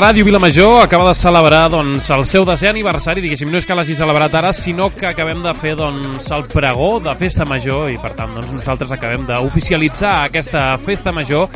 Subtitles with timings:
[0.00, 3.92] Ràdio, Vilamajor acaba de celebrar doncs, el seu desè aniversari, diguéssim, no és que l'hagi
[3.98, 8.14] celebrat ara, sinó que acabem de fer doncs, el pregó de Festa Major i per
[8.16, 11.52] tant doncs, nosaltres acabem d'oficialitzar aquesta Festa Major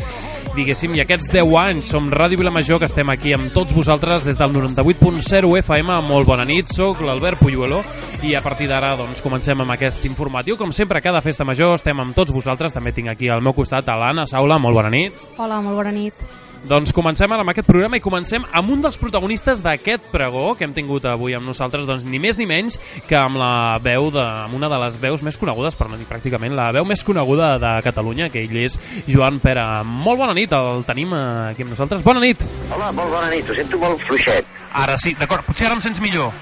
[0.59, 4.37] diguéssim, i aquests 10 anys som Ràdio Vilamajor, que estem aquí amb tots vosaltres des
[4.37, 5.99] del 98.0 FM.
[6.05, 7.81] Molt bona nit, sóc l'Albert Puyuelo
[8.21, 10.61] i a partir d'ara doncs, comencem amb aquest informatiu.
[10.61, 12.77] Com sempre, cada festa major estem amb tots vosaltres.
[12.77, 14.61] També tinc aquí al meu costat a l'Anna Saula.
[14.61, 15.17] Molt bona nit.
[15.41, 16.44] Hola, molt bona nit.
[16.65, 20.65] Doncs comencem ara amb aquest programa i comencem amb un dels protagonistes d'aquest pregó que
[20.65, 24.23] hem tingut avui amb nosaltres, doncs ni més ni menys que amb la veu de,
[24.47, 27.59] amb una de les veus més conegudes, per no dir pràcticament la veu més coneguda
[27.61, 29.83] de Catalunya, que ell és Joan Pera.
[29.85, 32.01] Molt bona nit, el tenim aquí amb nosaltres.
[32.07, 32.41] Bona nit!
[32.71, 34.49] Hola, molt bona nit, ho sento molt fluixet.
[34.73, 36.33] Ara sí, d'acord, potser ara em sents millor.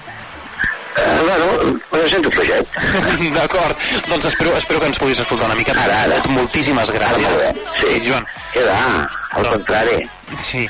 [0.93, 2.67] Uh, bueno, ho sento fluixet.
[3.37, 3.77] D'acord,
[4.09, 5.73] doncs espero, espero que ens puguis escoltar una mica.
[5.83, 6.19] Ara, ara.
[6.29, 7.37] Moltíssimes Ara, gràcies.
[7.39, 7.53] bé.
[7.81, 8.01] Sí.
[8.09, 9.09] Joan, Què va?
[9.33, 9.49] Al No.
[9.55, 10.09] contrari.
[10.37, 10.67] sí,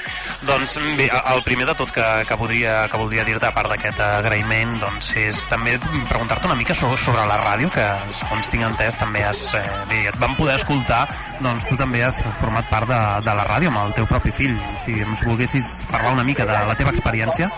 [0.47, 3.99] doncs bé, el primer de tot que, que voldria, que voldria dir-te, a part d'aquest
[4.03, 5.75] agraïment, doncs és també
[6.09, 7.85] preguntar-te una mica sobre, sobre la ràdio, que
[8.19, 11.05] segons tinc entès també has, eh, bé, et van poder escoltar,
[11.43, 14.55] doncs tu també has format part de, de la ràdio amb el teu propi fill.
[14.83, 17.49] Si ens volguessis parlar una mica de la teva experiència.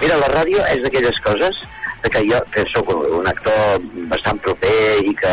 [0.00, 1.62] Mira, la ràdio és d'aquelles coses
[2.04, 5.32] que jo, que sóc un actor bastant proper i que,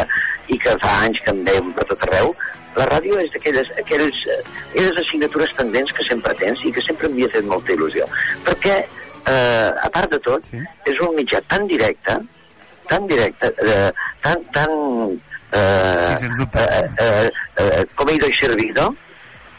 [0.54, 2.32] i que fa anys que em veiem per tot arreu,
[2.76, 4.40] la ràdio és d'aquelles aquelles, eh,
[4.72, 8.06] aquelles assignatures pendents que sempre tens i que sempre m'havia fet molta il·lusió.
[8.46, 8.78] Perquè,
[9.28, 10.58] eh, a part de tot, Sí.
[10.86, 12.18] és un mitjà tan directe,
[12.90, 14.70] tan directe, eh, tan, tan...
[15.54, 16.60] Eh, Sí, dubte.
[16.60, 18.96] eh, eh, eh, com he de servido,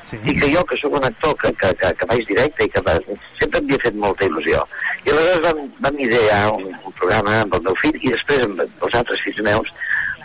[0.02, 0.16] Sí.
[0.24, 2.80] i que jo, que sóc un actor que, que, que, que vaig directe i que
[2.80, 2.96] va,
[3.38, 4.64] sempre m'havia fet molta il·lusió.
[5.04, 8.60] I aleshores vam, vam idear un, un programa amb el meu fill i després amb
[8.60, 9.68] els altres fills meus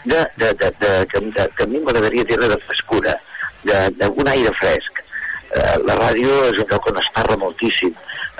[0.07, 3.15] de, de, de, de, que, de, que a mi m'agradaria dir-ne de frescura,
[3.67, 5.03] d'un aire fresc.
[5.47, 7.93] Eh, la ràdio és un lloc on es parla moltíssim,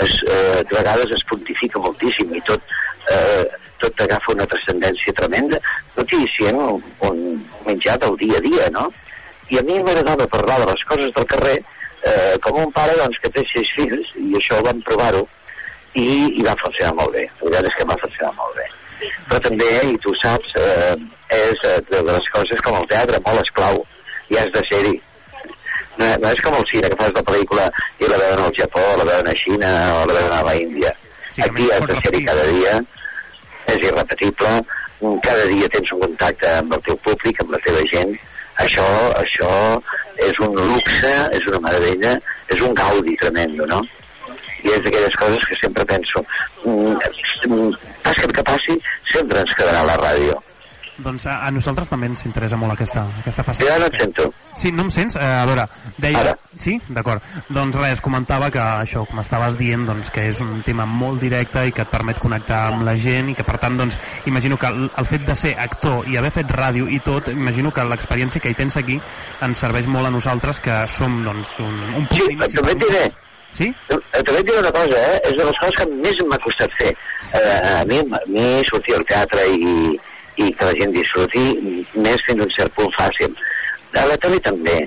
[0.04, 2.76] es, eh, de vegades es pontifica moltíssim i tot,
[3.14, 3.46] eh,
[3.80, 5.60] tot agafa una transcendència tremenda,
[5.96, 7.22] tot i sent un, un
[7.66, 8.90] menjar del dia a dia, no?
[9.50, 11.58] I a mi m'agradava parlar de les coses del carrer
[12.04, 15.24] eh, com un pare doncs, que té sis fills, i això ho vam provar-ho,
[15.96, 16.08] i,
[16.38, 17.24] i va funcionar molt bé.
[17.42, 18.68] La veritat és que va funcionar molt bé.
[19.30, 20.98] Però també, i tu saps, eh,
[21.34, 23.84] és eh, de les coses com el teatre, molt esclau,
[24.30, 24.96] i has de ser-hi.
[25.98, 27.68] No, no és com el cine, que fas la pel·lícula
[28.00, 30.94] i la veuen al Japó, la veuen a Xina o la veuen a la Índia.
[31.32, 32.78] Sí, Aquí has de ser-hi cada dia,
[33.74, 34.52] és irrepetible,
[35.26, 38.14] cada dia tens un contacte amb el teu públic, amb la teva gent,
[38.64, 38.86] això,
[39.22, 39.52] això
[40.26, 42.16] és un luxe, és una meravella,
[42.50, 43.84] és un gaudi tremendo, no?
[44.66, 46.24] I és d'aquelles coses que sempre penso,
[46.64, 46.96] mm,
[47.46, 47.70] mm,
[48.04, 48.78] passi el que passi,
[49.14, 50.42] sempre ens quedarà la ràdio.
[50.98, 53.70] Doncs a, a nosaltres també ens interessa molt aquesta, aquesta faceta.
[53.70, 54.24] Jo no et sento.
[54.58, 55.16] Sí, no em sents?
[55.16, 55.68] Eh, a veure,
[56.02, 56.24] deia...
[56.24, 56.34] Ara.
[56.58, 56.74] Sí?
[56.90, 57.22] D'acord.
[57.54, 61.68] Doncs res, comentava que això, com estaves dient, doncs, que és un tema molt directe
[61.70, 64.72] i que et permet connectar amb la gent i que, per tant, doncs, imagino que
[64.74, 68.42] el, el fet de ser actor i haver fet ràdio i tot, imagino que l'experiència
[68.42, 68.98] que hi tens aquí
[69.46, 72.58] ens serveix molt a nosaltres, que som, doncs, un, un punt Sí, d'inici.
[72.58, 73.06] també et diré,
[73.58, 73.70] Sí?
[73.88, 75.22] També et diré una cosa, eh?
[75.30, 76.90] és de les coses que més m'ha costat fer.
[77.38, 79.94] Eh, a, mi, a mi sortir al teatre i,
[80.38, 81.46] i que la gent disfruti
[81.96, 83.34] més fins a un cert punt fàcil.
[83.98, 84.78] A la tele també,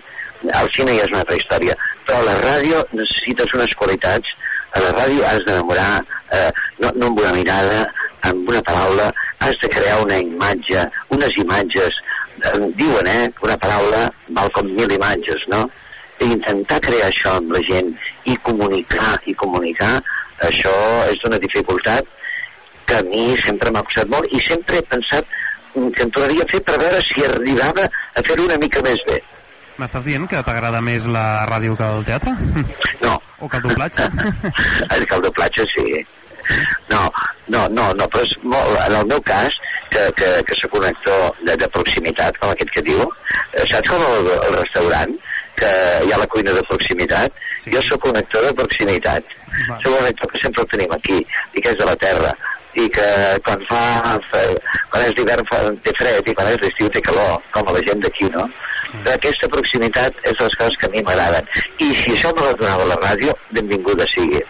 [0.54, 1.74] al cine ja és una altra història,
[2.06, 4.36] però a la ràdio necessites unes qualitats,
[4.76, 5.90] a la ràdio has d'enamorar,
[6.36, 7.82] eh, no, no amb una mirada,
[8.28, 11.98] amb una paraula, has de crear una imatge, unes imatges,
[12.44, 14.06] eh, diuen, eh, una paraula
[14.38, 15.66] val com mil imatges, no?
[16.20, 17.94] i intentar crear això amb la gent
[18.28, 19.94] i comunicar i comunicar,
[20.44, 20.72] això
[21.08, 22.08] és d'una dificultat
[22.86, 25.38] que a mi sempre m'ha costat molt i sempre he pensat
[25.74, 29.02] mm, que en tornaria a fer per veure si arribava a fer-ho una mica més
[29.08, 29.20] bé.
[29.80, 32.34] M'estàs dient que t'agrada més la ràdio que el teatre?
[33.04, 34.08] No, o que el doblatge?
[34.96, 36.02] el que el doblatge sí.
[36.90, 37.06] No,
[37.48, 39.56] no, no, no, però és molt, en el meu cas,
[39.90, 43.90] que, que, que soc un actor de, de proximitat, com aquest que diu, eh, saps
[43.90, 45.16] com el, el restaurant,
[45.60, 45.70] que
[46.06, 47.42] hi ha la cuina de proximitat?
[47.60, 47.72] Sí.
[47.74, 49.34] Jo sóc un actor de proximitat.
[49.68, 49.76] Va.
[49.82, 52.32] Soc un actor que sempre el tenim aquí, i que és de la terra,
[52.78, 53.06] i que
[53.46, 53.82] quan fa,
[54.30, 54.42] fa
[54.92, 57.82] quan és d'hivern fa, té fred i quan és d'estiu té calor, com a la
[57.86, 58.46] gent d'aquí, no?
[58.90, 61.46] Però aquesta proximitat és les coses que a mi m'agraden.
[61.78, 64.42] I si això me la donava la ràdio, benvinguda sigui.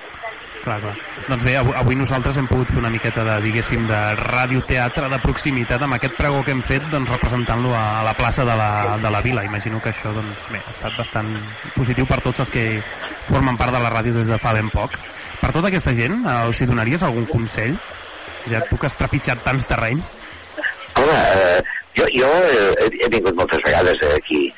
[0.60, 0.94] Clar, clar.
[1.28, 5.18] Doncs bé, avui, avui nosaltres hem pogut fer una miqueta de, diguéssim, de radioteatre de
[5.22, 8.98] proximitat amb aquest pregó que hem fet doncs, representant-lo a, a la plaça de la,
[9.00, 9.44] de la vila.
[9.48, 11.30] Imagino que això doncs, bé, ha estat bastant
[11.76, 12.66] positiu per tots els que
[13.30, 14.98] formen part de la ràdio des de fa ben poc.
[15.40, 17.78] Per tota aquesta gent, eh, els hi donaries algun consell?
[18.48, 20.08] Ja tu que has trepitjat tants terrenys.
[20.96, 21.60] Home, eh,
[21.98, 24.48] jo, jo eh, he, he vingut moltes vegades aquí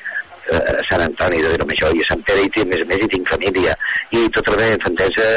[0.51, 3.09] a Sant Antoni de Vilamajor i a Sant Pere i a més a més hi
[3.13, 3.75] tinc família.
[4.11, 5.27] I tota la meva infantesa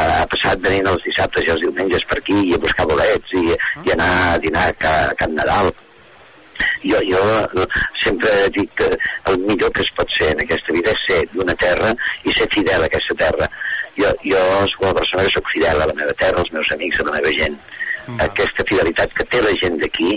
[0.00, 3.44] ha passat venint els dissabtes i els diumenges per aquí i a buscar bolets i,
[3.86, 5.70] i anar a dinar a, a Can Nadal.
[6.84, 7.20] Jo, jo
[8.02, 8.90] sempre dic que
[9.30, 11.94] el millor que es pot ser en aquesta vida és ser d'una terra
[12.24, 13.48] i ser fidel a aquesta terra
[13.98, 14.42] jo, jo
[14.72, 17.16] soc una persona que sóc fidel a la meva terra, als meus amics, a la
[17.16, 17.56] meva gent
[18.06, 18.20] mm.
[18.26, 20.14] aquesta fidelitat que té la gent d'aquí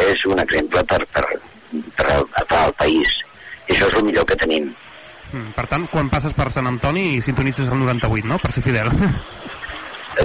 [0.00, 1.26] és un exemple per, per,
[1.98, 3.16] per, per al país
[3.68, 7.20] i això és el millor que tenim mm, Per tant, quan passes per Sant Antoni
[7.24, 8.40] sintonitzes el 98, no?
[8.42, 8.92] Per ser fidel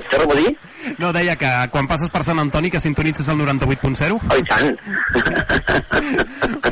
[0.09, 0.55] Torno a dir?
[0.99, 4.17] No, deia que quan passes per Sant Antoni que sintonitzes el 98.0?
[4.21, 4.73] Oh, i tant!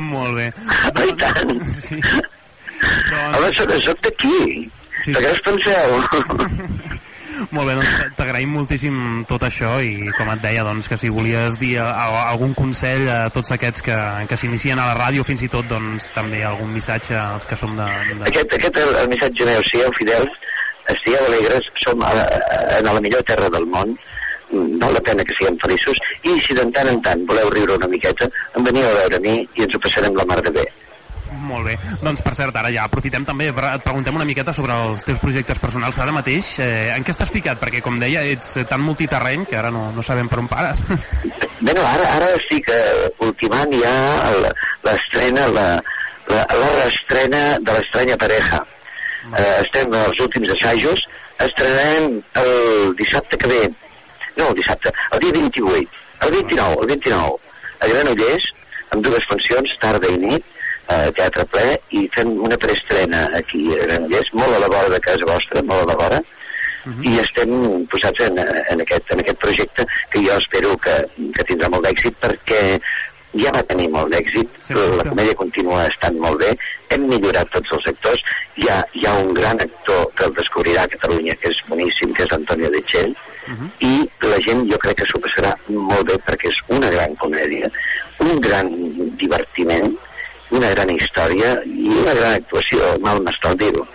[0.13, 0.47] Molt bé.
[0.91, 1.53] Oh, i tant!
[1.79, 1.99] Sí.
[2.03, 3.37] Doncs...
[3.37, 4.69] Home, soc, soc d'aquí.
[5.03, 5.11] Sí.
[5.11, 5.97] De què us penseu?
[7.51, 8.95] Molt bé, doncs t'agraïm moltíssim
[9.27, 13.51] tot això i com et deia, doncs, que si volies dir algun consell a tots
[13.55, 13.97] aquests que,
[14.29, 17.75] que s'inicien a la ràdio, fins i tot doncs, també algun missatge als que som
[17.79, 17.89] de...
[18.13, 18.21] de...
[18.31, 20.37] Aquest, aquest el, el missatge meu, sigueu fidels,
[20.93, 23.97] estigueu alegres, som a, a, a la millor terra del món,
[24.53, 25.99] val la pena que siguem feliços,
[26.29, 29.25] i si de tant en tant voleu riure una miqueta, em veniu a veure a
[29.25, 30.65] mi i ens ho passarem la mar de bé.
[31.53, 31.77] Molt bé.
[32.01, 35.61] Doncs, per cert, ara ja aprofitem també, et preguntem una miqueta sobre els teus projectes
[35.61, 36.55] personals ara mateix.
[36.65, 37.61] Eh, en què estàs ficat?
[37.61, 40.81] Perquè, com deia, ets tan multiterreny que ara no, no sabem per on pares.
[41.63, 43.93] Bé, no, ara, ara estic eh, ultimant ja
[44.83, 45.67] l'estrena, la,
[46.27, 48.63] la, la reestrena de l'estranya pareja
[49.31, 51.05] eh, estem als últims assajos,
[51.39, 53.61] estrenarem el dissabte que ve,
[54.35, 55.87] no el dissabte, el dia 28,
[56.27, 57.37] el 29, el 29,
[57.79, 58.49] a Granollers,
[58.91, 60.51] amb dues funcions, tarda i nit,
[60.89, 64.99] eh, teatre ple, i fem una preestrena aquí a Granollers, molt a la vora de
[64.99, 66.23] casa vostra, molt a la vora,
[66.85, 67.05] Uh -huh.
[67.07, 68.37] i estem posats en,
[68.71, 70.91] en, aquest, en aquest projecte que jo espero que,
[71.33, 72.59] que tindrà molt d'èxit perquè
[73.41, 76.51] ja va tenir molt d'èxit, sí, la comèdia continua estant molt bé,
[76.93, 78.21] hem millorat tots els actors,
[78.61, 82.13] hi ha, hi ha un gran actor que el descobrirà a Catalunya, que és boníssim,
[82.13, 83.69] que és Antonio de Txell, uh -huh.
[83.79, 83.93] i
[84.29, 87.69] la gent jo crec que s'ho passarà molt bé perquè és una gran comèdia,
[88.19, 88.69] un gran
[89.17, 89.97] divertiment,
[90.53, 93.85] una gran història i una gran actuació, mal m'està dir-ho.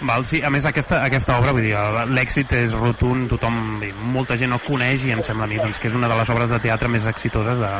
[0.00, 1.74] Val, sí, a més aquesta, aquesta obra, vull dir,
[2.14, 3.56] l'èxit és rotund, tothom,
[4.14, 6.30] molta gent el coneix i em sembla a mi doncs, que és una de les
[6.30, 7.70] obres de teatre més exitoses de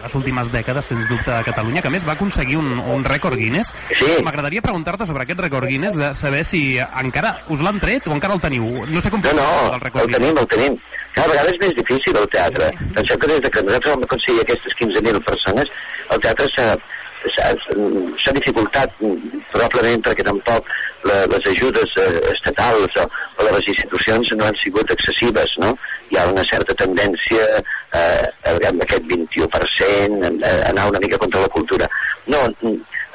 [0.00, 3.74] les últimes dècades, sens dubte, a Catalunya, que més va aconseguir un, un rècord Guinness.
[3.92, 4.08] Sí.
[4.24, 8.38] M'agradaria preguntar-te sobre aquest rècord Guinness, de saber si encara us l'han tret o encara
[8.38, 8.70] el teniu.
[8.88, 10.78] No sé com no, no, el rècord el tenim, el tenim.
[11.12, 12.70] Cada vegada és més difícil el teatre.
[12.78, 12.92] Sí.
[12.96, 15.74] Penseu que des de que nosaltres vam aconseguir aquestes 15.000 persones,
[16.10, 18.96] el teatre s'ha dificultat
[19.52, 20.70] probablement perquè tampoc
[21.04, 23.06] la, les ajudes eh, estatals o,
[23.40, 25.72] o les institucions no han sigut excessives, no?
[26.10, 28.24] Hi ha una certa tendència eh,
[28.68, 31.88] amb aquest 21% a, a anar una mica contra la cultura.
[32.26, 32.42] No,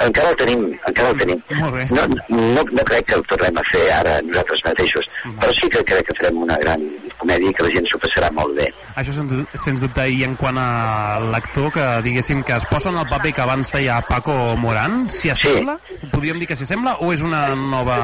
[0.03, 1.43] encara el tenim, encara el tenim.
[1.91, 5.83] No, no, no crec que el tornem a fer ara nosaltres mateixos, però sí que
[5.87, 6.83] crec que farem una gran
[7.19, 8.67] comèdia que la gent s'ho passarà molt bé.
[8.95, 13.07] Això sens dubte, i en quant a l'actor que diguéssim que es posa en el
[13.11, 15.77] paper que abans feia Paco Morán, s'hi assembla?
[15.87, 16.11] Sí.
[16.11, 17.97] Podríem dir que s'hi assembla o és una nova...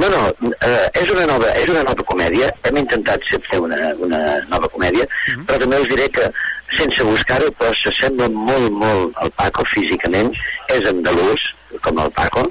[0.00, 2.48] No, no, eh, és, una nova, és una nova comèdia.
[2.66, 5.40] Hem intentat fer una, una nova comèdia, uh mhm.
[5.40, 5.46] -huh.
[5.46, 6.30] però també us diré que
[6.76, 10.32] sense buscar-ho, però s'assembla molt, molt al Paco físicament.
[10.68, 11.42] És andalús,
[11.80, 12.42] com el Paco,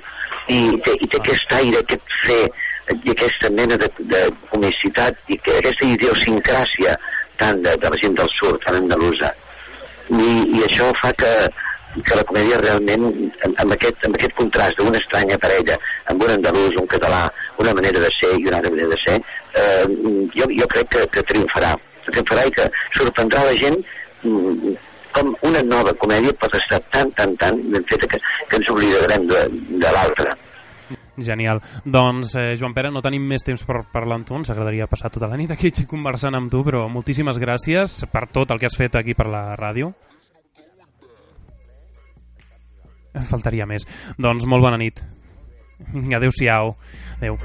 [0.48, 2.44] i té, i té aquest aire, aquest fer,
[2.92, 6.96] i aquesta mena de, de comicitat i que aquesta idiosincràsia
[7.40, 9.32] tant de, de la gent del sud, tan andalusa.
[10.12, 11.32] I, i això fa que,
[12.02, 13.08] que la comèdia realment,
[13.48, 15.78] amb aquest, amb aquest contrast d'una estranya parella,
[16.12, 17.26] amb un andalús, un català,
[17.64, 19.18] una manera de ser i una altra manera de ser,
[19.64, 19.86] eh,
[20.36, 21.74] jo, jo crec que, que triomfarà.
[22.10, 22.66] Triomfarà i que
[22.98, 23.78] sorprendrà la gent
[24.28, 24.74] mm,
[25.14, 29.30] com una nova comèdia pot estar tan, tan, tan ben feta que, que ens oblidarem
[29.30, 29.44] de,
[29.84, 30.34] de l'altra.
[31.18, 31.62] Genial.
[31.86, 35.12] Doncs, eh, Joan Pere, no tenim més temps per parlar amb tu, ens agradaria passar
[35.14, 38.78] tota la nit aquí conversant amb tu, però moltíssimes gràcies per tot el que has
[38.78, 39.94] fet aquí per la ràdio.
[43.30, 43.86] Faltaria més.
[44.18, 45.04] Doncs molt bona nit.
[45.94, 46.74] Adéu-siau.
[47.20, 47.38] Adéu.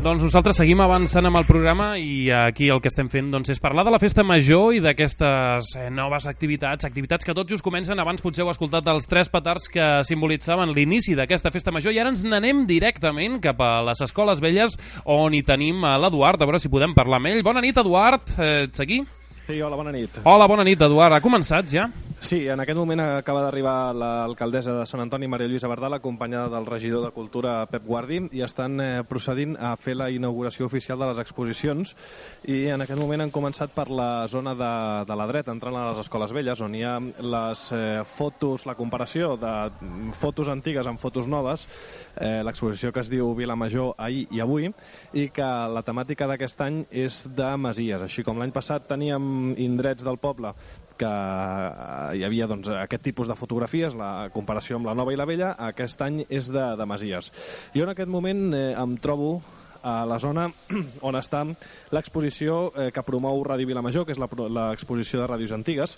[0.00, 3.60] Doncs nosaltres seguim avançant amb el programa i aquí el que estem fent doncs, és
[3.62, 8.00] parlar de la festa major i d'aquestes eh, noves activitats, activitats que tots just comencen.
[8.02, 12.10] Abans potser heu escoltat els tres petards que simbolitzaven l'inici d'aquesta festa major i ara
[12.10, 16.72] ens n'anem directament cap a les escoles velles on hi tenim l'Eduard, a veure si
[16.72, 17.42] podem parlar amb ell.
[17.46, 18.38] Bona nit, Eduard.
[18.38, 19.04] Eh, ets aquí?
[19.46, 20.22] Sí, hola, bona nit.
[20.22, 21.16] Hola, bona nit, Eduard.
[21.16, 21.88] Ha començat ja?
[22.22, 26.68] Sí, en aquest moment acaba d'arribar l'alcaldessa de Sant Antoni, Maria Lluïsa Bardal, acompanyada del
[26.68, 31.08] regidor de Cultura, Pep Guardi, i estan eh, procedint a fer la inauguració oficial de
[31.10, 31.96] les exposicions
[32.46, 34.70] i en aquest moment han començat per la zona de,
[35.08, 38.76] de la dreta, entrant a les escoles velles, on hi ha les eh, fotos, la
[38.78, 39.56] comparació de
[40.14, 41.66] fotos antigues amb fotos noves,
[42.14, 44.70] eh, l'exposició que es diu Vilamajor ahir i avui,
[45.10, 48.06] i que la temàtica d'aquest any és de masies.
[48.06, 50.54] Així com l'any passat teníem indrets del poble
[50.98, 55.18] que eh, hi havia doncs, aquest tipus de fotografies, la comparació amb la nova i
[55.18, 57.32] la vella, aquest any és de, de Masies.
[57.74, 59.40] Jo en aquest moment eh, em trobo
[59.82, 60.46] a la zona
[61.08, 61.42] on està
[61.92, 65.96] l'exposició eh, que promou Ràdio Vilamajor, que és l'exposició de ràdios antigues,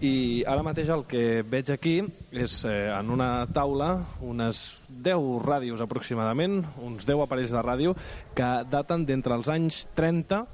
[0.00, 1.96] i ara mateix el que veig aquí
[2.30, 3.90] és eh, en una taula
[4.22, 7.96] unes 10 ràdios aproximadament, uns 10 aparells de ràdio,
[8.38, 10.44] que daten d'entre els anys 30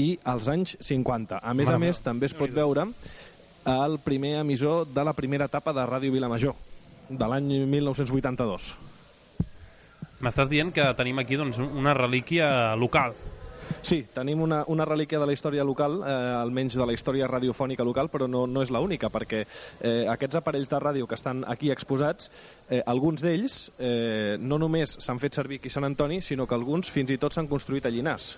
[0.00, 1.40] i els anys 50.
[1.42, 2.88] A més Mare a més, també es pot veure
[3.64, 6.56] el primer emissor de la primera etapa de Ràdio Vilamajor,
[7.08, 8.74] de l'any 1982.
[10.24, 13.16] M'estàs dient que tenim aquí doncs, una relíquia local.
[13.84, 17.84] Sí, tenim una, una relíquia de la història local, eh, almenys de la història radiofònica
[17.84, 21.70] local, però no, no és l'única, perquè eh, aquests aparells de ràdio que estan aquí
[21.72, 22.30] exposats,
[22.68, 26.56] eh, alguns d'ells eh, no només s'han fet servir aquí a Sant Antoni, sinó que
[26.56, 28.34] alguns fins i tot s'han construït a Llinars.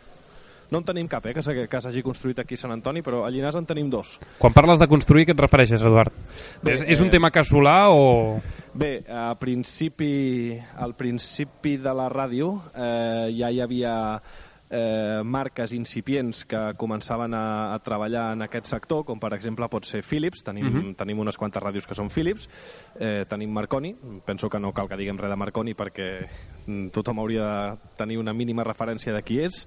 [0.71, 3.59] No en tenim cap, eh, que, s'hagi construït aquí a Sant Antoni, però a Llinars
[3.59, 4.17] en tenim dos.
[4.39, 6.15] Quan parles de construir, què et refereixes, Eduard?
[6.63, 8.41] Bé, és, és un eh, tema casolà o...?
[8.77, 13.95] Bé, a principi, al principi de la ràdio eh, ja hi havia
[14.71, 19.87] eh, marques incipients que començaven a, a treballar en aquest sector, com per exemple pot
[19.87, 20.83] ser Philips, tenim, uh mhm.
[20.83, 20.97] -huh.
[20.97, 22.49] tenim unes quantes ràdios que són Philips,
[22.99, 23.95] eh, tenim Marconi,
[24.25, 26.27] penso que no cal que diguem res de Marconi perquè
[26.67, 29.67] mm, tothom hauria de tenir una mínima referència de qui és,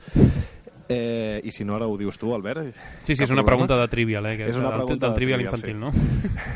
[0.92, 2.72] Eh, I si no, ara ho dius tu, Albert.
[3.04, 4.32] Sí, sí, és una pregunta de trivial, eh?
[4.40, 5.84] Que és una pregunta del, del trivial, trivial infantil, sí.
[5.86, 5.92] no?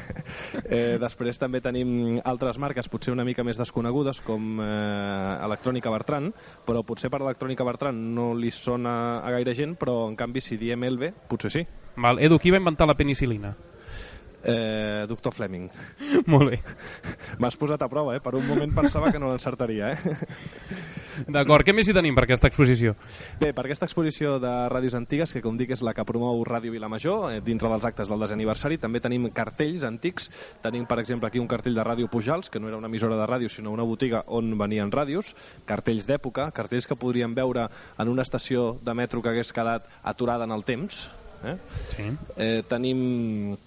[0.73, 6.31] eh, després també tenim altres marques, potser una mica més desconegudes, com eh, Electrònica Bertran,
[6.65, 10.57] però potser per Electrònica Bertran no li sona a gaire gent, però en canvi si
[10.57, 11.63] diem Elbe, potser sí.
[12.01, 12.17] Val.
[12.17, 13.53] Edu, qui va inventar la penicilina?
[14.43, 15.69] Eh, doctor Fleming.
[16.33, 16.59] Molt bé.
[17.37, 18.25] M'has posat a prova, eh?
[18.25, 20.17] Per un moment pensava que no l'encertaria, eh?
[21.27, 22.95] D'acord, què més hi tenim per aquesta exposició?
[23.39, 26.73] Bé, per aquesta exposició de ràdios antigues, que com dic és la que promou Ràdio
[26.73, 30.29] Vilamajor, eh, dintre dels actes del desaniversari, també tenim cartells antics.
[30.63, 33.27] Tenim, per exemple, aquí un cartell de Ràdio Pujals, que no era una emissora de
[33.27, 35.33] ràdio, sinó una botiga on venien ràdios,
[35.65, 37.67] cartells d'època, cartells que podríem veure
[37.97, 41.09] en una estació de metro que hagués quedat aturada en el temps.
[41.43, 41.57] Eh?
[41.95, 42.09] Sí.
[42.37, 43.57] Eh, tenim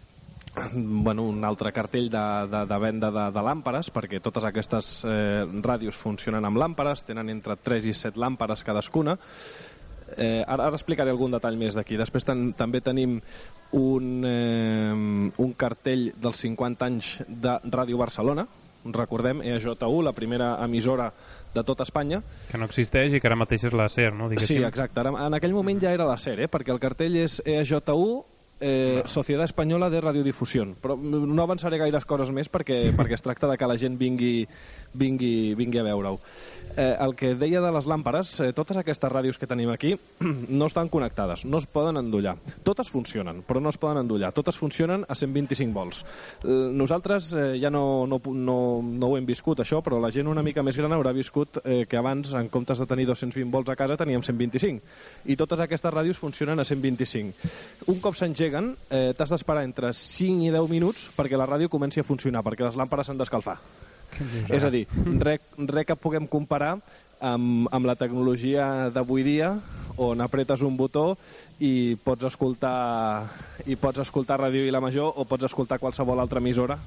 [0.75, 5.45] bueno, un altre cartell de, de, de venda de, de làmperes, perquè totes aquestes eh,
[5.65, 9.17] ràdios funcionen amb làmperes, tenen entre 3 i 7 làmperes cadascuna.
[10.17, 11.99] Eh, ara, ara explicaré algun detall més d'aquí.
[11.99, 13.19] Després ten, també tenim
[13.77, 14.93] un, eh,
[15.43, 18.47] un cartell dels 50 anys de Ràdio Barcelona,
[18.87, 21.11] recordem, EJU, la primera emissora
[21.55, 22.21] de tot Espanya.
[22.51, 24.29] Que no existeix i que ara mateix és la SER, no?
[24.31, 24.61] Diguéssim.
[24.61, 25.01] Sí, exacte.
[25.03, 26.49] Ara, en aquell moment ja era la SER, eh?
[26.53, 27.81] perquè el cartell és EJU
[28.61, 30.67] eh, Societat Espanyola de Radiodifusió.
[30.83, 34.47] Però no avançaré gaires coses més perquè, perquè es tracta de que la gent vingui,
[34.95, 36.21] vingui, vingui a veure-ho.
[36.77, 39.95] Eh, el que deia de les làmperes, eh, totes aquestes ràdios que tenim aquí
[40.49, 42.37] no estan connectades, no es poden endollar.
[42.65, 44.33] Totes funcionen, però no es poden endollar.
[44.37, 46.05] Totes funcionen a 125 volts.
[46.45, 50.29] Eh, nosaltres eh, ja no, no, no, no ho hem viscut, això, però la gent
[50.29, 53.73] una mica més gran haurà viscut eh, que abans, en comptes de tenir 220 volts
[53.73, 54.85] a casa, teníem 125.
[55.33, 57.53] I totes aquestes ràdios funcionen a 125.
[57.93, 62.01] Un cop s'engeguen, eh, t'has d'esperar entre 5 i 10 minuts perquè la ràdio comenci
[62.01, 63.59] a funcionar, perquè les làmperes s'han d'escalfar.
[64.49, 64.87] És a dir,
[65.19, 66.79] res re que puguem comparar
[67.21, 69.59] amb, amb la tecnologia d'avui dia
[69.97, 71.17] on apretes un botó
[71.59, 73.27] i pots escoltar
[73.67, 76.79] i pots escoltar Ràdio la Major o pots escoltar qualsevol altra emissora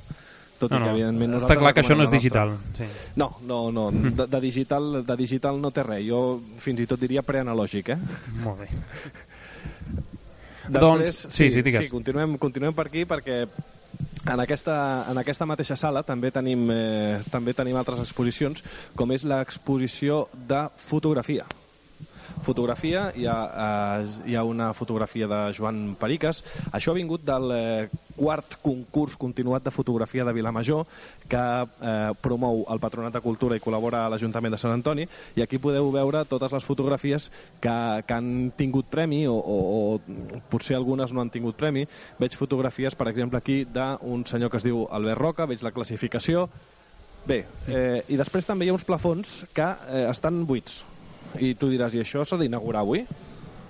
[0.59, 2.57] tot no, i que, evidentment, Està clar que això no és digital.
[2.75, 2.83] Sí.
[3.15, 3.89] No, no, no.
[3.91, 6.03] De, de, digital, de digital no té res.
[6.03, 7.99] Jo fins i tot diria preanalògic, eh?
[8.43, 8.67] Molt bé.
[10.69, 13.41] Després, doncs, sí, sí, sí, sí continuem, continuem per aquí perquè
[14.29, 14.75] en aquesta,
[15.09, 18.63] en aquesta mateixa sala també tenim, eh, també tenim altres exposicions,
[18.95, 21.47] com és l'exposició de fotografia
[22.45, 26.43] fotografia, hi ha, eh, hi ha una fotografia de Joan Periques.
[26.71, 30.85] Això ha vingut del eh, quart concurs continuat de fotografia de Vilamajor
[31.31, 35.07] que eh, promou el Patronat de Cultura i col·labora a l'Ajuntament de Sant Antoni
[35.39, 37.29] i aquí podeu veure totes les fotografies
[37.63, 39.59] que, que han tingut premi o, o,
[39.95, 41.85] o potser algunes no han tingut premi.
[42.19, 46.49] Veig fotografies, per exemple, aquí d'un senyor que es diu Albert Roca, veig la classificació,
[47.27, 50.79] Bé, eh, i després també hi ha uns plafons que eh, estan buits,
[51.43, 53.03] i tu diràs, i això s'ha d'inaugurar avui?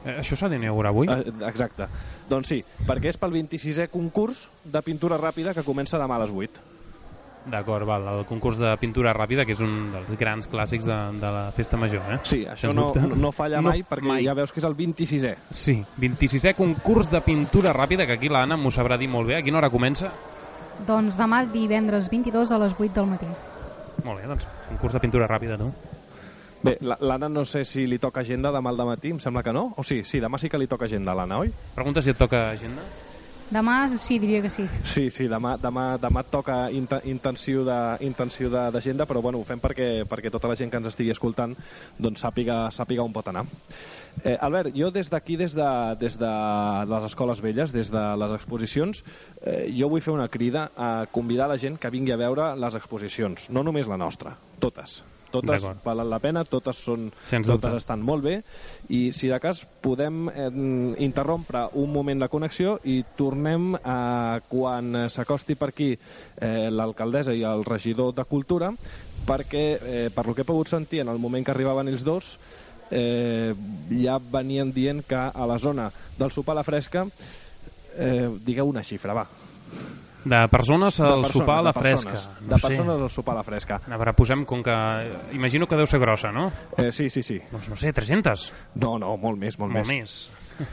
[0.05, 1.07] Eh, això s'ha d'inaugurar avui?
[1.11, 1.87] Eh, exacte.
[2.29, 6.31] Doncs sí, perquè és pel 26è concurs de pintura ràpida que comença demà a les
[6.31, 6.67] 8.
[7.49, 11.29] D'acord, val, el concurs de pintura ràpida, que és un dels grans clàssics de, de
[11.33, 12.17] la festa major, eh?
[12.27, 14.25] Sí, això no, no, no falla mai, No, perquè mai.
[14.27, 15.31] ja veus que és el 26è.
[15.49, 19.37] Sí, 26è concurs de pintura ràpida, que aquí l'Anna m'ho sabrà dir molt bé.
[19.39, 20.11] A quina hora comença?
[20.85, 23.27] Doncs demà divendres 22 a les 8 del matí.
[24.03, 25.71] Molt bé, doncs, concurs de pintura ràpida, tu.
[26.61, 29.53] Bé, la- l'Anna no sé si li toca agenda demà al matí, em sembla que
[29.53, 29.73] no.
[29.77, 31.53] O sí, sí, demà sí que li toca agenda a l'Anna, oi?
[31.75, 32.81] Pregunta si et toca agenda.
[33.49, 34.67] Demà sí, diria que sí.
[34.85, 39.39] Sí, sí, demà, demà, demà et toca inten intenció de- intenció de- d'agenda, però bueno,
[39.39, 41.55] ho fem perquè, perquè tota la gent que ens estigui escoltant
[41.97, 43.45] doncs, sàpiga, sàpiga on pot anar.
[44.23, 46.29] Eh, Albert, jo des d'aquí, des, de, des de
[46.93, 49.03] les escoles velles, des de les exposicions,
[49.41, 52.75] eh, jo vull fer una crida a convidar la gent que vingui a veure les
[52.75, 55.01] exposicions, no només la nostra, totes.
[55.29, 57.77] Totes valen la pena, totes són Sens totes dubte.
[57.77, 58.39] estan molt bé
[58.95, 60.47] i si de cas podem eh,
[61.05, 67.43] interrompre un moment la connexió i tornem a quan s'acosti per aquí eh, l'alcaldessa i
[67.45, 68.71] el regidor de Cultura
[69.27, 72.37] perquè eh, per lo que he pogut sentir en el moment que arribaven ells dos
[72.89, 73.53] eh,
[73.93, 77.05] ja venien dient que a la zona del sopar a la fresca
[77.97, 79.27] eh, digueu una xifra, va.
[80.25, 82.11] De persones De al persones, sopar a la de fresca.
[82.11, 82.67] persones, No de sé.
[82.67, 83.81] persones al sopar a la fresca.
[83.89, 84.75] A veure, posem com que...
[85.33, 86.51] Imagino que deu ser grossa, no?
[86.77, 87.39] Eh, sí, sí, sí.
[87.51, 88.53] Doncs no sé, 300?
[88.75, 90.01] No, no, molt més, molt, Molt més.
[90.01, 90.67] més.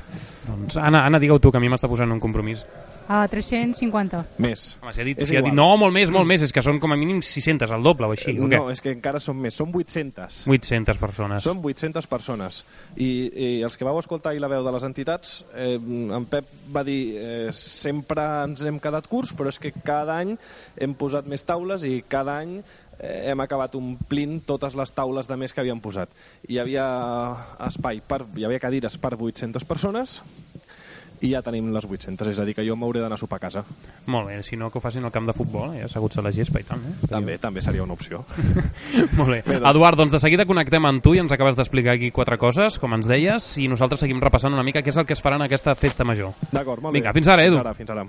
[0.49, 2.65] doncs, Anna, Anna digue-ho tu, que a mi m'està posant un compromís.
[3.09, 4.23] A 350.
[4.43, 4.65] Més.
[4.83, 5.57] Home, si ha dit, És si ha dit, igual.
[5.57, 8.15] no, molt més, molt més, és que són com a mínim 600, el doble o
[8.17, 8.59] així, o què?
[8.59, 10.43] No, és que encara són més, són 800.
[10.51, 11.45] 800 persones.
[11.47, 12.65] Són 800 persones.
[12.97, 16.51] I, I els que vau escoltar i la veu de les entitats, eh, en Pep
[16.75, 20.35] va dir eh, sempre ens hem quedat curts, però és que cada any
[20.77, 22.59] hem posat més taules i cada any
[22.99, 26.11] eh, hem acabat omplint totes les taules de més que havíem posat.
[26.49, 26.89] Hi havia
[27.69, 30.21] espai, per, hi havia cadires per 800 persones
[31.21, 33.45] i ja tenim les 800, és a dir, que jo m'hauré d'anar a sopar a
[33.47, 33.63] casa.
[34.07, 35.85] Molt bé, si no que ho facin al camp de futbol, eh?
[35.87, 36.79] asseguts a la gespa i tal.
[36.85, 37.09] Eh?
[37.09, 38.25] També, també seria una opció.
[39.19, 39.43] Molt bé.
[39.47, 42.39] Bé, doncs- Eduard, doncs de seguida connectem amb tu i ens acabes d'explicar aquí quatre
[42.39, 45.23] coses, com ens deies, i nosaltres seguim repassant una mica què és el que es
[45.25, 46.35] farà en aquesta festa major.
[46.53, 47.21] D'acord, molt Vinga, bé.
[47.21, 47.57] fins ara, Edu.
[47.57, 48.07] Fins ara, fins ara.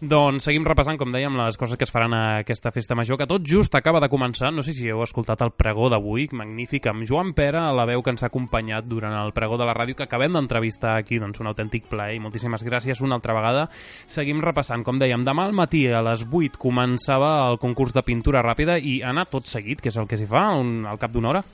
[0.00, 3.28] Doncs seguim repassant, com dèiem, les coses que es faran a aquesta festa major, que
[3.30, 4.50] tot just acaba de començar.
[4.52, 8.12] No sé si heu escoltat el pregó d'avui, magnífic, amb Joan Pera, la veu que
[8.14, 11.50] ens ha acompanyat durant el pregó de la ràdio, que acabem d'entrevistar aquí, doncs un
[11.50, 13.66] autèntic plaer, moltíssimes gràcies una altra vegada.
[14.06, 18.44] Seguim repassant, com dèiem, demà al matí a les 8 començava el concurs de pintura
[18.44, 21.32] ràpida i anar tot seguit, que és el que s'hi fa un, al cap d'una
[21.32, 21.44] hora.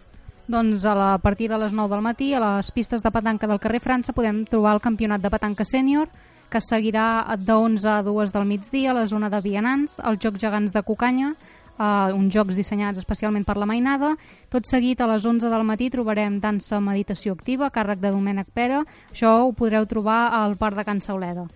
[0.51, 3.47] Doncs a, la, a partir de les 9 del matí, a les pistes de petanca
[3.47, 6.09] del carrer França, podem trobar el campionat de petanca sènior,
[6.51, 10.43] que seguirà de 11 a 2 del migdia a la zona de Vianants, els Jocs
[10.43, 11.35] Gegants de Cucanya,
[11.81, 14.15] eh, uns jocs dissenyats especialment per la mainada.
[14.53, 18.85] Tot seguit, a les 11 del matí, trobarem dansa meditació activa, càrrec de Domènec Pera.
[19.11, 21.47] Això ho podreu trobar al Parc de Can Sauleda.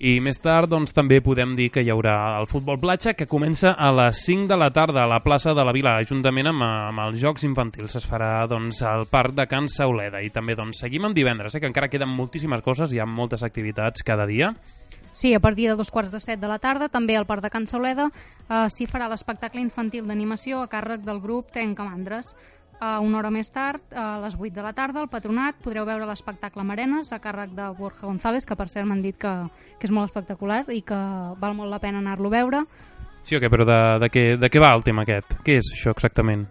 [0.00, 3.74] I més tard doncs, també podem dir que hi haurà el futbol platja que comença
[3.76, 7.02] a les 5 de la tarda a la plaça de la Vila, juntament amb, amb
[7.04, 7.98] els Jocs Infantils.
[8.00, 10.22] Es farà doncs, al Parc de Can Sauleda.
[10.24, 13.44] I també doncs, seguim amb divendres, eh, que encara queden moltíssimes coses, hi ha moltes
[13.44, 14.54] activitats cada dia.
[15.12, 17.50] Sí, a partir de dos quarts de set de la tarda, també al Parc de
[17.52, 22.32] Can Sauleda, eh, s'hi farà l'espectacle infantil d'animació a càrrec del grup Trencamandres.
[22.80, 26.06] Uh, una hora més tard, a les 8 de la tarda, al Patronat, podreu veure
[26.08, 29.32] l'espectacle Marenes a càrrec de Borja González, que per cert m'han dit que,
[29.76, 31.00] que és molt espectacular i que
[31.42, 32.62] val molt la pena anar-lo a veure.
[33.20, 33.50] Sí o què?
[33.52, 35.36] Però de, de, què, de què va el tema aquest?
[35.44, 36.46] Què és això exactament?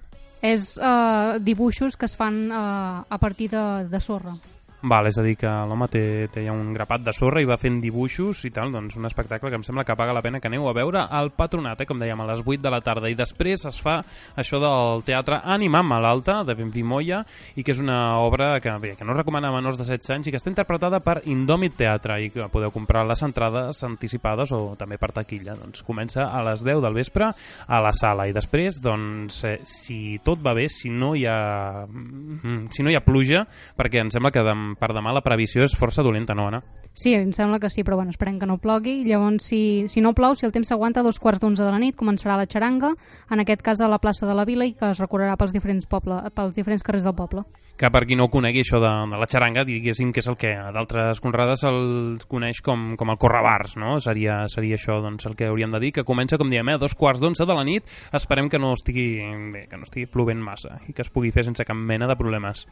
[0.45, 4.37] És uh, dibuixos que es fan uh, a partir de, de sorra.
[4.81, 7.57] Val, és a dir, que l'home té, té ja un grapat de sorra i va
[7.59, 10.47] fent dibuixos i tal, doncs un espectacle que em sembla que paga la pena que
[10.47, 13.09] aneu a veure al Patronat, eh, com dèiem, a les 8 de la tarda.
[13.11, 13.97] I després es fa
[14.39, 17.19] això del teatre Ànima Malalta, de Benvi Moya,
[17.59, 20.29] i que és una obra que, bé, que no recomana a menors de 16 anys
[20.29, 24.77] i que està interpretada per Indòmit Teatre i que podeu comprar les entrades anticipades o
[24.79, 25.57] també per taquilla.
[25.59, 27.33] Doncs comença a les 10 del vespre
[27.67, 31.83] a la sala i després, doncs, eh, si tot va bé, si no hi ha,
[31.83, 33.43] mm, si no hi ha pluja,
[33.75, 36.61] perquè em sembla que dem, per demà la previsió és força dolenta, no, Anna?
[36.93, 39.03] Sí, em sembla que sí, però bueno, esperem que no plogui.
[39.05, 41.79] Llavors, si, si no plou, si el temps s'aguanta, a dos quarts d'onze de la
[41.79, 42.89] nit començarà la xaranga,
[43.31, 45.87] en aquest cas a la plaça de la Vila, i que es recorrerà pels diferents,
[45.87, 47.45] poble, pels diferents carrers del poble.
[47.79, 50.51] Que per qui no conegui això de, de la xaranga, diguéssim que és el que
[50.57, 53.95] a d'altres conrades el coneix com, com el correbars, no?
[54.03, 56.83] Seria, seria això doncs, el que hauríem de dir, que comença, com diem, eh, a
[56.83, 57.87] dos quarts d'onze de la nit.
[58.11, 59.07] Esperem que no estigui,
[59.53, 62.19] bé, que no estigui plovent massa i que es pugui fer sense cap mena de
[62.19, 62.65] problemes.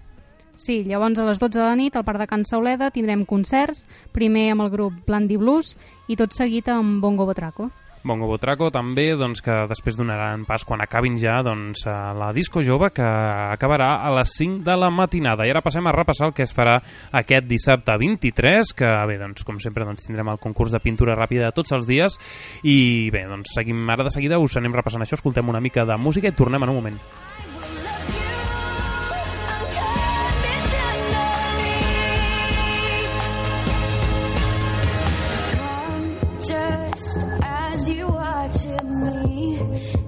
[0.57, 3.85] Sí, llavors a les 12 de la nit al Parc de Can Sauleda tindrem concerts,
[4.11, 5.75] primer amb el grup Blandi Blues
[6.09, 7.69] i tot seguit amb Bongo Botraco.
[8.07, 12.63] Bongo Botraco també, doncs, que després donaran pas quan acabin ja doncs, a la disco
[12.65, 15.45] jove que acabarà a les 5 de la matinada.
[15.45, 16.77] I ara passem a repassar el que es farà
[17.21, 21.53] aquest dissabte 23, que bé, doncs, com sempre doncs, tindrem el concurs de pintura ràpida
[21.53, 22.17] tots els dies
[22.63, 25.99] i bé, doncs seguim ara de seguida, us anem repassant això, escoltem una mica de
[26.01, 27.01] música i tornem en un moment.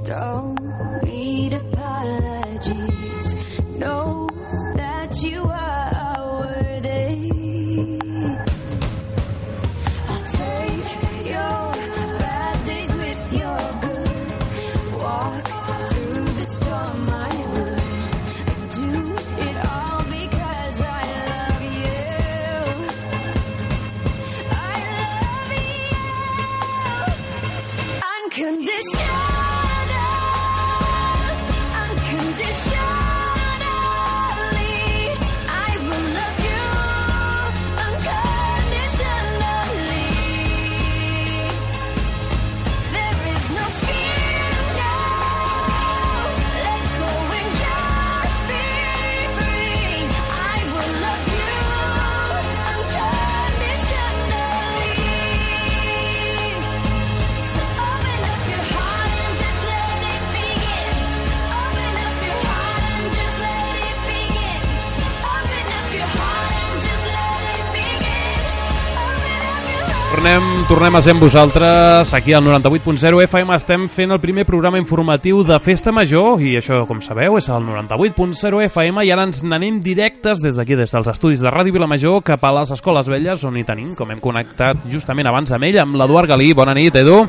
[0.09, 0.48] down.
[70.79, 75.41] Tornem, a ser amb vosaltres aquí al 98.0 FM estem fent el primer programa informatiu
[75.43, 79.81] de Festa Major i això, com sabeu, és el 98.0 FM i ara ens n'anem
[79.83, 83.59] directes des d'aquí, des dels estudis de Ràdio Vilamajor cap a les Escoles Velles on
[83.59, 86.53] hi tenim, com hem connectat justament abans amb ell, amb l'Eduard Galí.
[86.55, 87.25] Bona nit, Edu.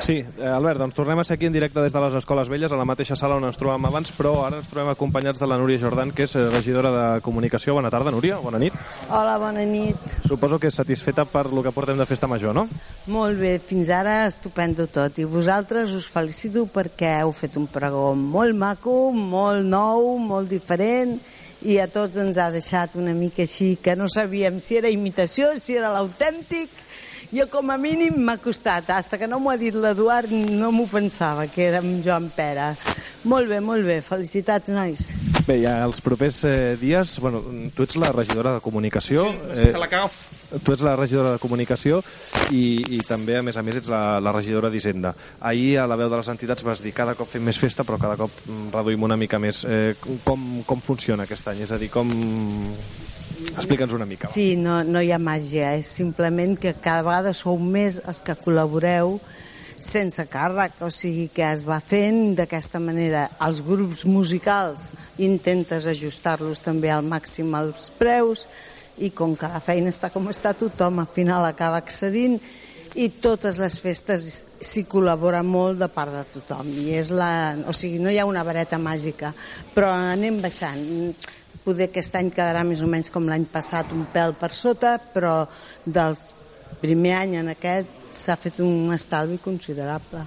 [0.00, 2.72] Sí, eh, Albert, doncs tornem a ser aquí en directe des de les Escoles Velles,
[2.72, 5.58] a la mateixa sala on ens trobàvem abans, però ara ens trobem acompanyats de la
[5.60, 7.74] Núria Jordan, que és eh, regidora de Comunicació.
[7.76, 8.72] Bona tarda, Núria, bona nit.
[9.10, 10.00] Hola, bona nit.
[10.24, 12.66] Suposo que satisfeta per lo que portem de Festa Major, no?
[13.12, 15.20] Molt bé, fins ara estupendo tot.
[15.20, 21.18] I vosaltres us felicito perquè heu fet un pregó molt maco, molt nou, molt diferent,
[21.60, 25.52] i a tots ens ha deixat una mica així, que no sabíem si era imitació,
[25.60, 26.72] si era l'autèntic.
[27.30, 28.88] Jo, com a mínim, m'ha costat.
[28.90, 32.72] Hasta que no m'ho ha dit l'Eduard, no m'ho pensava, que era amb Joan Pera.
[33.30, 34.00] Molt bé, molt bé.
[34.02, 35.04] Felicitats, nois.
[35.46, 37.14] Bé, ja els propers eh, dies...
[37.22, 37.44] Bueno,
[37.76, 39.28] tu ets la regidora de Comunicació.
[39.54, 40.10] Sí, la cago.
[40.64, 42.00] tu ets la regidora de Comunicació
[42.50, 45.14] i, i també, a més a més, ets la, la regidora d'Hisenda.
[45.40, 48.00] Ahir, a la veu de les entitats, vas dir cada cop fem més festa, però
[48.02, 49.62] cada cop mm, reduïm una mica més.
[49.70, 49.94] Eh,
[50.26, 51.62] com, com funciona aquest any?
[51.68, 52.10] És a dir, com...
[53.56, 54.28] Explica'ns una mica.
[54.28, 54.32] va.
[54.34, 58.38] Sí, no, no hi ha màgia, és simplement que cada vegada sou més els que
[58.38, 59.18] col·laboreu
[59.80, 63.26] sense càrrec, o sigui que es va fent d'aquesta manera.
[63.46, 68.46] Els grups musicals intentes ajustar-los també al màxim als preus
[69.00, 72.36] i com que la feina està com està, tothom al final acaba accedint
[72.98, 74.24] i totes les festes
[74.60, 78.26] s'hi col·labora molt de part de tothom i és la, o sigui, no hi ha
[78.26, 79.30] una vareta màgica
[79.74, 80.82] però anem baixant
[81.64, 85.44] poder aquest any quedarà més o menys com l'any passat un pèl per sota però
[85.84, 86.16] del
[86.80, 90.24] primer any en aquest s'ha fet un estalvi considerable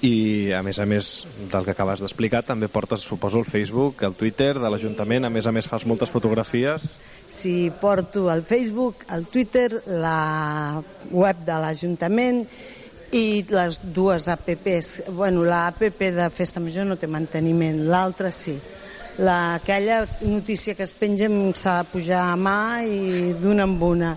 [0.00, 1.10] I, a més a més
[1.52, 5.44] del que acabes d'explicar, també portes, suposo, el Facebook, el Twitter de l'Ajuntament, a més
[5.44, 6.86] a més fas moltes fotografies.
[7.28, 10.80] Si porto el Facebook, el Twitter, la
[11.12, 12.40] web de l'Ajuntament
[13.12, 15.02] i les dues apps.
[15.12, 18.56] Bueno, la app de Festa Major no té manteniment, l'altra sí.
[19.18, 24.14] La, aquella notícia que es penja s'ha de pujar a mà i d'una en una.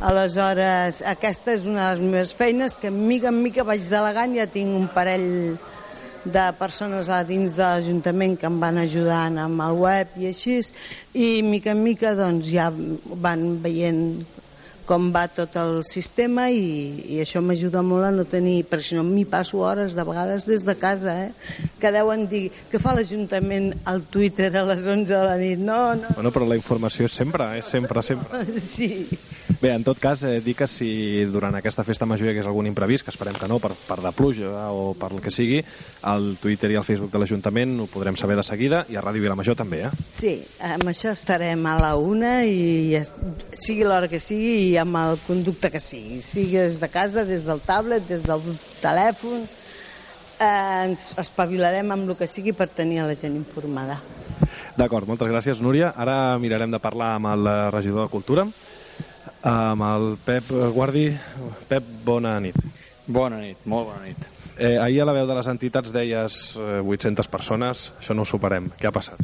[0.00, 4.46] Aleshores, aquesta és una de les meves feines que mica en mica vaig delegant, ja
[4.48, 5.58] tinc un parell
[6.24, 10.60] de persones a dins de l'Ajuntament que em van ajudant amb el web i així,
[11.12, 14.20] i mica en mica doncs, ja van veient
[14.90, 18.98] com va tot el sistema i, i això m'ajuda molt a no tenir, perquè si
[18.98, 21.68] no m'hi passo hores de vegades des de casa, eh?
[21.78, 25.62] que deuen dir que fa l'Ajuntament al Twitter a les 11 de la nit.
[25.62, 26.10] No, no.
[26.16, 28.42] Bueno, però la informació és sempre, és sempre, sempre.
[28.70, 28.90] Sí.
[29.60, 32.68] Bé, en tot cas, eh, dir que si durant aquesta festa major hi hagués algun
[32.68, 35.58] imprevist, que esperem que no, per, per de pluja o per el que sigui,
[36.08, 39.24] al Twitter i al Facebook de l'Ajuntament ho podrem saber de seguida i a Ràdio
[39.26, 39.90] Vilamajor també, eh?
[40.12, 43.12] Sí, amb això estarem a la una i es-
[43.52, 47.44] sigui l'hora que sigui i amb el conducte que sigui, sigui des de casa, des
[47.44, 48.40] del tablet, des del
[48.80, 49.44] telèfon,
[50.40, 54.00] eh, ens espavilarem amb el que sigui per tenir la gent informada.
[54.78, 55.92] D'acord, moltes gràcies, Núria.
[55.96, 58.46] Ara mirarem de parlar amb el eh, regidor de Cultura,
[59.42, 61.08] amb el Pep Guardi.
[61.68, 62.56] Pep, bona nit.
[63.06, 64.26] Bona nit, molt bona nit.
[64.60, 68.28] Eh, ahir a la veu de les entitats deies eh, 800 persones, això no ho
[68.28, 68.68] superem.
[68.76, 69.22] Què ha passat?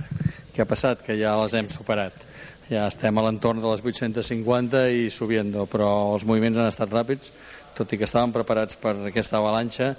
[0.55, 1.03] Què ha passat?
[1.05, 2.17] Que ja les hem superat.
[2.71, 7.31] Ja estem a l'entorn de les 850 i subiendo, però els moviments han estat ràpids,
[7.77, 9.93] tot i que estàvem preparats per aquesta avalanxa.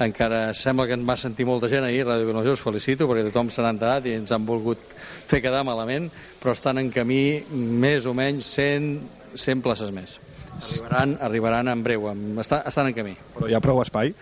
[0.00, 3.50] Encara sembla que en va sentir molta gent ahir, Ràdio Vilamajor, us felicito, perquè tothom
[3.50, 4.80] se n'ha enterat i ens han volgut
[5.26, 8.90] fer quedar malament, però estan en camí més o menys 100,
[9.36, 10.18] 100 places més.
[10.56, 13.16] Arribaran, arribaran en breu, em- està, estan en camí.
[13.36, 14.14] Però hi ha prou espai?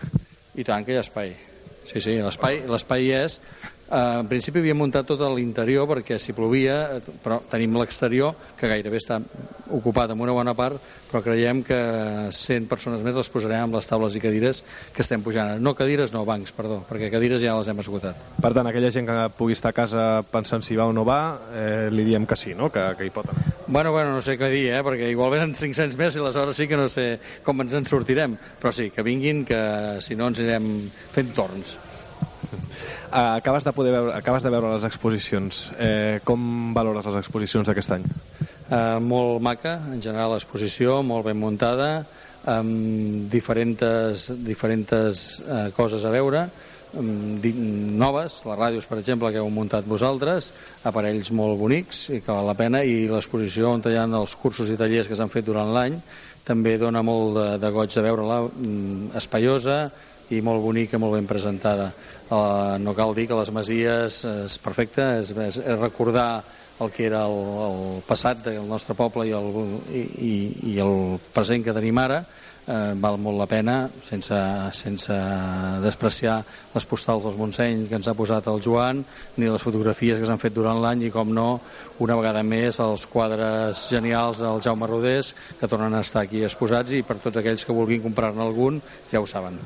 [0.55, 1.35] I tant que hi ha espai.
[1.85, 3.39] Sí, sí, l'espai és.
[3.85, 8.69] Uh, en principi havíem muntat tot l'interior perquè si plovia, eh, però tenim l'exterior que
[8.71, 9.19] gairebé està
[9.77, 11.77] ocupat amb una bona part, però creiem que
[12.33, 15.53] 100 persones més les posarem amb les taules i cadires que estem pujant.
[15.61, 18.17] No cadires, no, bancs, perdó, perquè cadires ja les hem esgotat.
[18.41, 21.21] Per tant, aquella gent que pugui estar a casa pensant si va o no va,
[21.53, 22.71] eh, li diem que sí, no?
[22.73, 23.45] que, que hi pot anar.
[23.67, 24.81] Bueno, bueno, no sé què dir, eh?
[24.85, 28.33] perquè igual venen 500 més i aleshores sí que no sé com ens en sortirem,
[28.61, 29.61] però sí, que vinguin, que
[30.01, 30.71] si no ens anirem
[31.13, 31.77] fent torns.
[33.15, 35.69] Acabes, de poder veure, acabes de veure les exposicions.
[35.79, 38.03] Eh, com valores les exposicions d'aquest any?
[38.03, 42.03] Eh, molt maca, en general l'exposició, molt ben muntada,
[42.51, 44.91] amb diferents, diferents
[45.47, 46.43] eh, coses a veure,
[46.95, 50.51] noves, les ràdios, per exemple, que heu muntat vosaltres,
[50.87, 54.69] aparells molt bonics i que val la pena, i l'exposició on hi ha els cursos
[54.71, 55.99] i tallers que s'han fet durant l'any
[56.45, 59.89] també dona molt de, de goig de veure-la, mm, espaiosa
[60.33, 61.91] i molt bonica, molt ben presentada.
[62.25, 66.41] Uh, no cal dir que les Masies és perfecte, és, és, és recordar
[66.81, 67.35] el que era el,
[67.67, 69.51] el passat del nostre poble i el,
[69.93, 70.33] i, i,
[70.73, 72.23] i el present que tenim ara,
[72.67, 74.37] eh, val molt la pena, sense,
[74.73, 75.15] sense
[75.83, 76.37] despreciar
[76.73, 79.03] les postals dels Montseny que ens ha posat el Joan,
[79.37, 81.47] ni les fotografies que s'han fet durant l'any, i com no,
[82.03, 86.95] una vegada més, els quadres genials del Jaume Rodés, que tornen a estar aquí exposats,
[86.95, 89.59] i per tots aquells que vulguin comprar-ne algun, ja ho saben.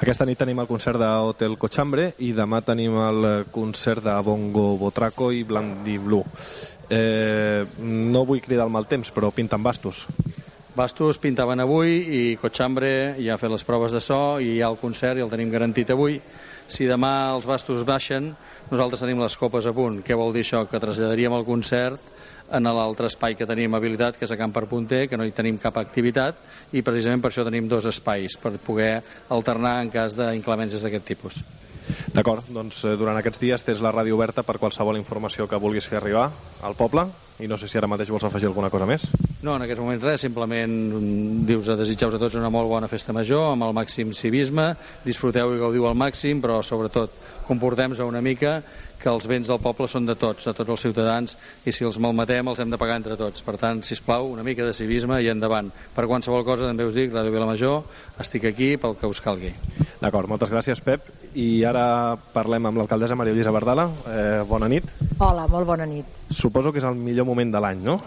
[0.00, 5.30] Aquesta nit tenim el concert d'Hotel Cochambre i demà tenim el concert de Bongo Botraco
[5.32, 6.24] i Blandi Blue.
[6.88, 10.04] Eh, no vull cridar el mal temps, però pinten bastos.
[10.76, 14.76] Bastos pintaven avui i Cochambre ja ha fet les proves de so i ha el
[14.76, 16.18] concert i el tenim garantit avui.
[16.68, 18.28] Si demà els bastos baixen,
[18.68, 20.02] nosaltres tenim les copes a punt.
[20.04, 20.66] Què vol dir això?
[20.68, 21.96] Que traslladaríem el concert
[22.52, 25.32] en l'altre espai que tenim habilitat, que és a Camp per Punter, que no hi
[25.32, 26.44] tenim cap activitat,
[26.76, 28.98] i precisament per això tenim dos espais, per poder
[29.32, 31.40] alternar en cas d'inclemències d'aquest tipus.
[32.14, 35.86] D'acord, doncs eh, durant aquests dies tens la ràdio oberta per qualsevol informació que vulguis
[35.88, 36.30] fer arribar
[36.66, 37.06] al poble
[37.40, 39.04] i no sé si ara mateix vols afegir alguna cosa més.
[39.44, 42.88] No, en aquests moments res, simplement mm, dius a desitjar-vos a tots una molt bona
[42.88, 44.70] festa major, amb el màxim civisme,
[45.04, 47.12] disfruteu i gaudiu al màxim, però sobretot
[47.46, 48.56] comportem-nos una mica
[49.00, 51.98] que els béns del poble són de tots, de tots els ciutadans, i si els
[52.02, 53.44] malmetem els hem de pagar entre tots.
[53.46, 55.70] Per tant, si plau, una mica de civisme i endavant.
[55.94, 57.82] Per qualsevol cosa, també us dic, Ràdio Vilamajor,
[58.22, 59.52] estic aquí pel que us calgui.
[60.00, 61.06] D'acord, moltes gràcies, Pep.
[61.36, 63.88] I ara parlem amb l'alcaldessa Maria Lluïsa Bardala.
[64.08, 64.88] Eh, bona nit.
[65.18, 66.08] Hola, molt bona nit.
[66.30, 68.00] Suposo que és el millor moment de l'any, no?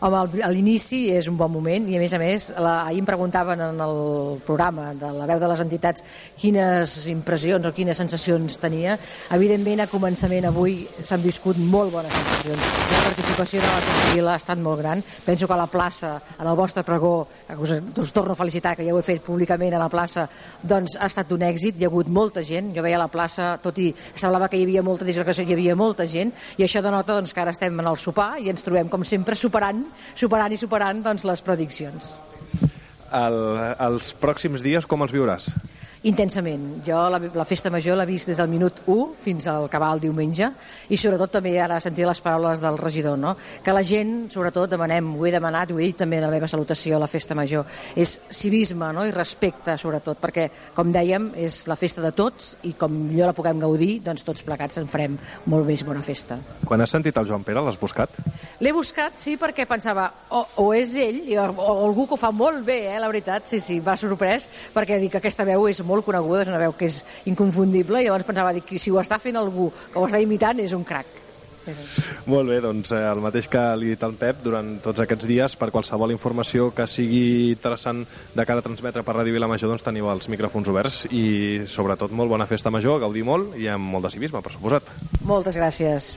[0.00, 3.08] Home, a l'inici és un bon moment i a més a més, la, ahir em
[3.08, 3.98] preguntaven en el
[4.46, 6.04] programa de la veu de les entitats
[6.40, 8.94] quines impressions o quines sensacions tenia.
[9.36, 12.70] Evidentment, a començament avui s'han viscut molt bones sensacions.
[12.94, 15.02] La participació de la Vila ha estat molt gran.
[15.26, 17.12] Penso que a la plaça, en el vostre pregó,
[17.58, 20.24] us, us torno a felicitar, que ja ho he fet públicament a la plaça,
[20.64, 22.72] doncs ha estat un èxit, hi ha hagut molta gent.
[22.72, 26.08] Jo veia la plaça, tot i semblava que hi havia molta disgregació, hi havia molta
[26.08, 29.04] gent, i això denota doncs, que ara estem en el sopar i ens trobem, com
[29.04, 32.14] sempre, superant, superant i superant doncs, les prediccions.
[33.10, 33.38] El,
[33.82, 35.50] els pròxims dies com els viuràs?
[36.02, 36.80] Intensament.
[36.86, 40.46] Jo la, la festa major l'he vist des del minut 1 fins al el diumenge
[40.88, 43.34] i sobretot també ara sentir les paraules del regidor, no?
[43.62, 46.48] que la gent, sobretot, demanem, ho he demanat, ho he dit també en la meva
[46.48, 49.04] salutació a la festa major, és civisme no?
[49.04, 53.36] i respecte, sobretot, perquè, com dèiem, és la festa de tots i com millor la
[53.36, 55.18] puguem gaudir, doncs tots plegats en farem
[55.52, 56.38] molt més bona festa.
[56.64, 58.16] Quan has sentit el Joan Pere, l'has buscat?
[58.60, 62.32] L'he buscat, sí, perquè pensava, o, o és ell, o, o algú que ho fa
[62.32, 65.80] molt bé, eh, la veritat, sí, sí, m'ha sorprès, perquè dic que aquesta veu és
[65.80, 69.18] molt coneguda, és una veu que és inconfundible, i llavors pensava, dic, si ho està
[69.18, 71.06] fent algú que ho està imitant, és un crac.
[72.30, 75.26] Molt bé, doncs eh, el mateix que li he dit al Pep durant tots aquests
[75.28, 78.00] dies, per qualsevol informació que sigui interessant
[78.34, 82.32] de cara a transmetre per Ràdio Vilamajor, doncs teniu els micròfons oberts i sobretot molt
[82.32, 84.88] bona festa major, gaudir molt i amb molt de civisme, per suposat.
[85.28, 86.14] Moltes gràcies.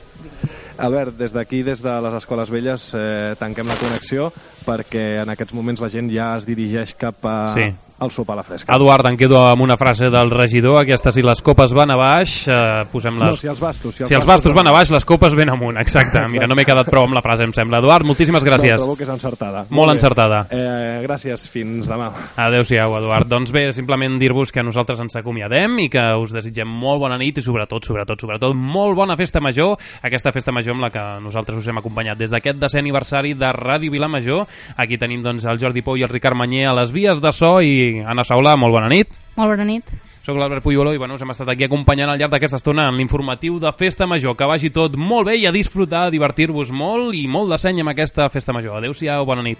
[0.77, 4.31] Albert, des d'aquí, des de les Escoles Velles, eh, tanquem la connexió
[4.65, 7.67] perquè en aquests moments la gent ja es dirigeix cap a, Sí.
[8.03, 8.75] El sopar a la fresca.
[8.75, 12.35] Eduard, em quedo amb una frase del regidor, aquesta si les copes van a baix,
[12.47, 12.57] eh,
[12.91, 13.33] posem les...
[13.33, 14.01] No, si els bastos.
[14.03, 16.21] Si els bastos van a baix, les copes ben amunt, exacte.
[16.31, 17.81] Mira, no m'he quedat prou amb la frase, em sembla.
[17.83, 18.77] Eduard, moltíssimes gràcies.
[18.77, 19.65] No, trobo que és encertada.
[19.69, 19.97] Molt bé.
[19.97, 20.43] encertada.
[20.51, 22.09] Eh, gràcies, fins demà.
[22.43, 23.29] Adéu-siau, Eduard.
[23.29, 27.39] Doncs bé, simplement dir-vos que nosaltres ens acomiadem i que us desitgem molt bona nit
[27.39, 31.59] i sobretot, sobretot, sobretot, molt bona festa major, aquesta festa major amb la que nosaltres
[31.59, 34.47] us hem acompanyat des d'aquest desè aniversari de Ràdio Vilamajor.
[34.77, 37.55] Aquí tenim doncs el Jordi Pou i el Ricard Manyer a les vies de so
[37.61, 39.13] i Anna Saula, molt bona nit.
[39.37, 39.87] Molt bona nit.
[40.23, 42.95] Soc l'Albert Puyoló i bueno, us hem estat aquí acompanyant al llarg d'aquesta estona en
[42.95, 44.37] l'informatiu de Festa Major.
[44.39, 47.83] Que vagi tot molt bé i a disfrutar, a divertir-vos molt i molt de seny
[47.83, 48.79] amb aquesta Festa Major.
[48.79, 49.59] Adéu-siau, bona nit.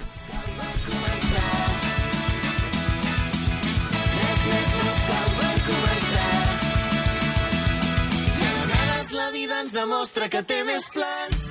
[9.14, 11.44] La vida ens demostra que té més plans.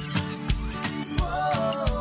[1.23, 1.92] Surt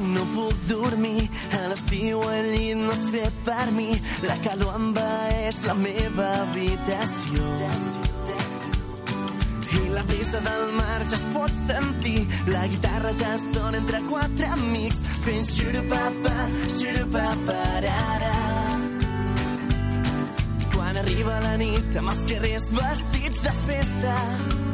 [0.00, 1.28] ja no puc dormir.
[1.52, 3.90] A l'estiu el llit no és fet per mi.
[4.24, 7.48] La calor envaeix la meva habitació.
[9.80, 12.26] I la brisa del mar ja es pot sentir.
[12.48, 15.02] La guitarra ja sona entre quatre amics.
[15.24, 18.34] Fent xurupapa, xurupaparara.
[20.72, 24.69] Quan arriba la nit amb els carrers vestits de festa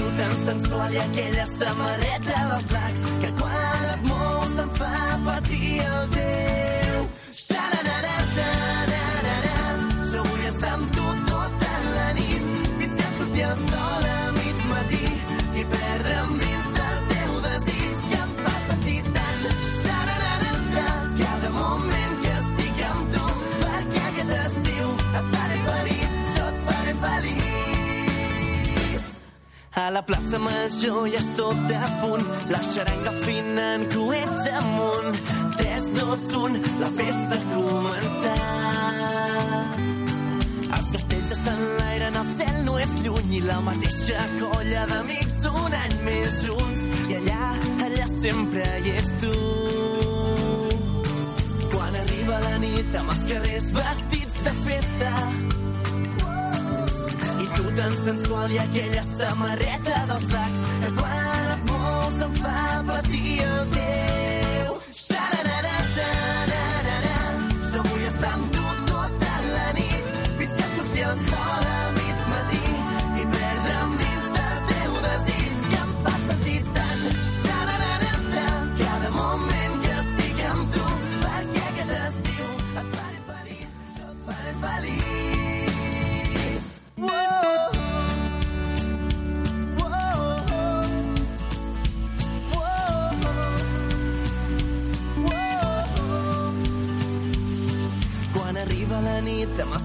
[0.00, 4.94] tu tan sensual i aquella samarreta dels lacs que quan et mous em fa
[5.26, 6.49] patir el teu.
[29.80, 35.14] A la plaça Major ja és tot a punt, la xaranga fina en coets amunt.
[35.56, 38.60] 3, 2, 1, la festa ha començat.
[40.76, 45.78] Els castells ja s'enlairen, el cel no és lluny i la mateixa colla d'amics un
[45.80, 46.80] any més junts.
[47.08, 47.48] I allà,
[47.86, 49.36] allà sempre hi ets tu.
[51.72, 55.10] Quan arriba la nit amb els carrers vestits de festa,
[57.80, 62.58] tan sensual i aquella samarreta dels lacs que quan et mous em fa
[62.90, 64.29] patir el teu.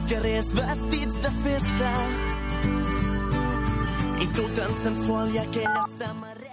[0.09, 1.91] Carrers vestits de festa.
[4.21, 6.44] I tu tan sensual i aquella samarreta